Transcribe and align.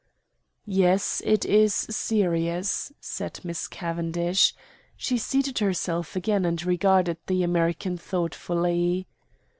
"Yes, 0.65 1.21
it 1.25 1.45
is 1.45 1.75
serious," 1.75 2.91
said 2.99 3.39
Miss 3.43 3.67
Cavendish. 3.67 4.55
She 4.97 5.19
seated 5.19 5.59
herself 5.59 6.15
again 6.15 6.43
and 6.43 6.65
regarded 6.65 7.17
the 7.27 7.43
American 7.43 7.97
thoughtfully. 7.97 9.05